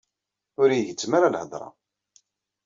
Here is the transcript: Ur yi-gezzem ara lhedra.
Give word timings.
Ur 0.61 0.69
yi-gezzem 0.73 1.11
ara 1.17 1.33
lhedra. 1.33 1.67